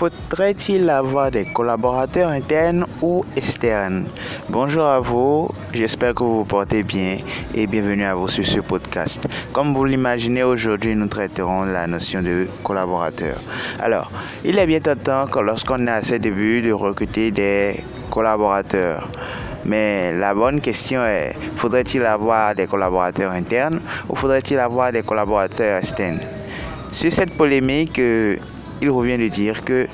[0.00, 4.06] Faudrait-il avoir des collaborateurs internes ou externes?
[4.48, 7.18] Bonjour à vous, j'espère que vous vous portez bien
[7.54, 9.28] et bienvenue à vous sur ce podcast.
[9.52, 13.36] Comme vous l'imaginez, aujourd'hui nous traiterons la notion de collaborateur.
[13.78, 14.10] Alors,
[14.42, 19.06] il est bien temps que lorsqu'on est à ses débuts de recruter des collaborateurs.
[19.66, 25.80] Mais la bonne question est, faudrait-il avoir des collaborateurs internes ou faudrait-il avoir des collaborateurs
[25.80, 26.20] externes?
[26.90, 28.00] Sur cette polémique,
[28.82, 29.86] il revient de dire que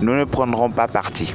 [0.00, 1.32] nous ne prendrons pas parti.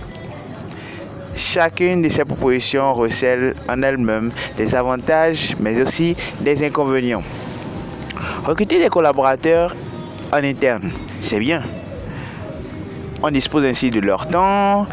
[1.35, 7.23] Chacune de ces propositions recèle en elle-même des avantages, mais aussi des inconvénients.
[8.45, 9.75] Recruter des collaborateurs
[10.31, 11.63] en interne, c'est bien.
[13.23, 14.87] On dispose ainsi de leur temps,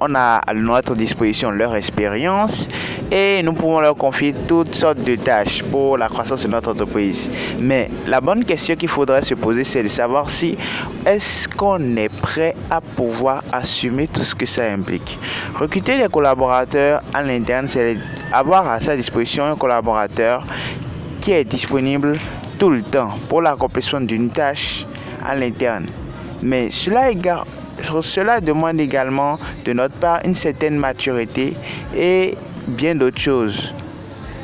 [0.00, 2.68] on a à notre disposition leur expérience
[3.10, 7.30] et nous pouvons leur confier toutes sortes de tâches pour la croissance de notre entreprise.
[7.58, 10.58] Mais la bonne question qu'il faudrait se poser, c'est de savoir si
[11.06, 15.18] est-ce qu'on est prêt à pouvoir assumer tout ce que ça implique.
[15.54, 17.96] Recruter des collaborateurs à l'interne, c'est
[18.32, 20.44] avoir à sa disposition un collaborateur
[21.22, 22.18] qui est disponible
[22.58, 24.84] tout le temps pour l'accomplissement d'une tâche
[25.26, 25.86] à l'interne.
[26.42, 27.12] Mais cela
[28.40, 31.54] demande également de notre part une certaine maturité
[31.96, 32.34] et
[32.66, 33.74] bien d'autres choses.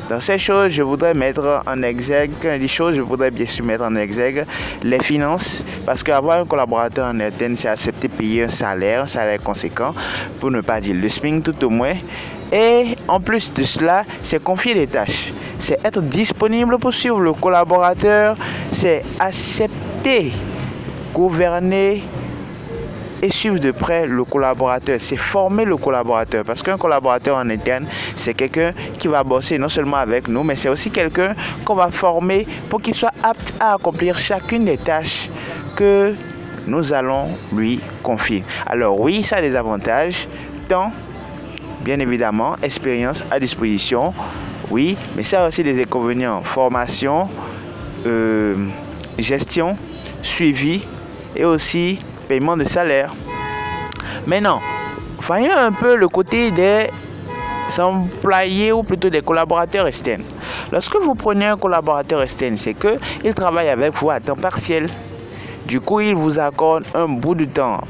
[0.07, 3.83] Dans ces choses, je voudrais mettre en exergue, des choses, je voudrais bien sûr mettre
[3.83, 4.45] en exergue
[4.83, 9.07] les finances, parce qu'avoir un collaborateur en interne, c'est accepter de payer un salaire, un
[9.07, 9.95] salaire conséquent,
[10.39, 11.95] pour ne pas dire le SMIC tout au moins.
[12.53, 17.33] Et en plus de cela, c'est confier des tâches, c'est être disponible pour suivre le
[17.33, 18.37] collaborateur,
[18.69, 20.33] c'est accepter,
[21.15, 22.03] gouverner
[23.21, 24.97] et suivre de près le collaborateur.
[24.99, 26.43] C'est former le collaborateur.
[26.43, 27.85] Parce qu'un collaborateur en interne,
[28.15, 31.89] c'est quelqu'un qui va bosser non seulement avec nous, mais c'est aussi quelqu'un qu'on va
[31.89, 35.29] former pour qu'il soit apte à accomplir chacune des tâches
[35.77, 36.13] que
[36.67, 38.43] nous allons lui confier.
[38.65, 40.27] Alors oui, ça a des avantages.
[40.67, 40.91] Temps,
[41.81, 44.13] bien évidemment, expérience à disposition.
[44.69, 46.41] Oui, mais ça a aussi des inconvénients.
[46.41, 47.29] Formation,
[48.05, 48.55] euh,
[49.17, 49.77] gestion,
[50.21, 50.81] suivi
[51.35, 53.13] et aussi paiement de salaire.
[54.25, 54.61] Maintenant,
[55.19, 56.87] voyons un peu le côté des
[57.79, 60.23] employés ou plutôt des collaborateurs externes.
[60.71, 64.89] Lorsque vous prenez un collaborateur externe, c'est que il travaille avec vous à temps partiel.
[65.65, 67.81] Du coup, il vous accorde un bout de temps.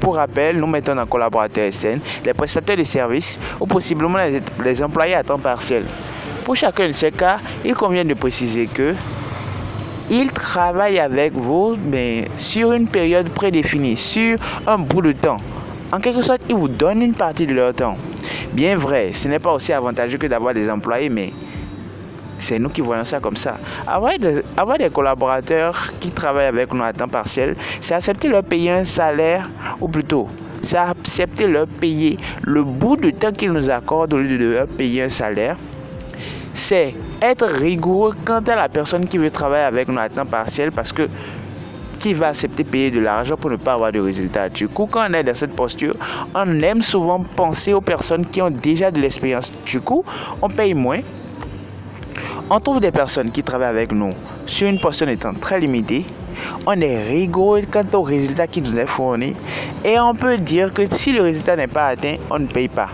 [0.00, 4.18] Pour rappel, nous mettons un collaborateur externe les prestataires de services ou possiblement
[4.62, 5.84] les employés à temps partiel.
[6.44, 8.94] Pour chacun de ces cas, il convient de préciser que
[10.10, 15.38] ils travaillent avec vous, mais sur une période prédéfinie, sur un bout de temps.
[15.92, 17.96] En quelque sorte, ils vous donnent une partie de leur temps.
[18.52, 21.32] Bien vrai, ce n'est pas aussi avantageux que d'avoir des employés, mais
[22.38, 23.56] c'est nous qui voyons ça comme ça.
[23.86, 28.42] Avoir des, avoir des collaborateurs qui travaillent avec nous à temps partiel, c'est accepter leur
[28.42, 29.48] payer un salaire,
[29.80, 30.28] ou plutôt,
[30.62, 34.66] c'est accepter leur payer le bout de temps qu'ils nous accordent au lieu de leur
[34.66, 35.56] payer un salaire.
[36.56, 40.72] C'est être rigoureux quant à la personne qui veut travailler avec nous à temps partiel
[40.72, 41.06] parce que
[41.98, 44.48] qui va accepter de payer de l'argent pour ne pas avoir de résultats.
[44.48, 45.94] Du coup, quand on est dans cette posture,
[46.34, 49.52] on aime souvent penser aux personnes qui ont déjà de l'expérience.
[49.66, 50.02] Du coup,
[50.40, 51.00] on paye moins.
[52.48, 54.14] On trouve des personnes qui travaillent avec nous
[54.46, 56.06] sur une posture étant très limitée.
[56.66, 59.36] On est rigoureux quant au résultat qui nous est fourni.
[59.84, 62.88] Et on peut dire que si le résultat n'est pas atteint, on ne paye pas.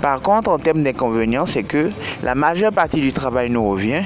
[0.00, 1.90] Par contre, en termes d'inconvénients, c'est que
[2.22, 4.02] la majeure partie du travail nous revient.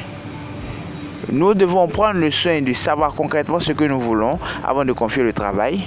[1.33, 5.23] Nous devons prendre le soin de savoir concrètement ce que nous voulons avant de confier
[5.23, 5.81] le travail.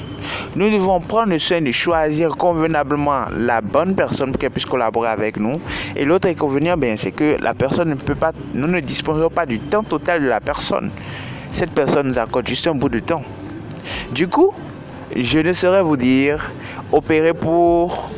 [0.55, 5.09] Nous devons prendre le soin de choisir convenablement la bonne personne pour qu'elle puisse collaborer
[5.09, 5.61] avec nous.
[5.95, 9.45] Et l'autre inconvénient, ben, c'est que la personne ne peut pas, nous ne disposons pas
[9.45, 10.89] du temps total de la personne.
[11.51, 13.23] Cette personne nous accorde juste un bout de temps.
[14.11, 14.53] Du coup,
[15.15, 16.51] je ne saurais vous dire
[16.91, 18.09] opérer pour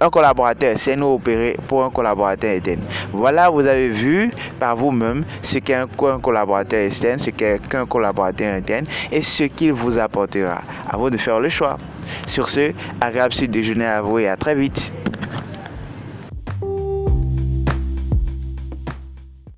[0.00, 2.80] un collaborateur c'est nous opérer pour un collaborateur interne.
[3.12, 8.54] Voilà, vous avez vu par vous-même ce qu'est un, collaborateur externe, ce qu'est un collaborateur
[8.54, 10.60] interne et ce qu'il vous apportera.
[10.94, 11.76] Vous de faire le choix.
[12.26, 14.92] Sur ce, agréable suite déjeuner à vous et à très vite.